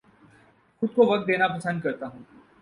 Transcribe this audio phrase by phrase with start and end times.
[0.81, 2.23] خود کو وقت دنیا پسند کرتا ہوں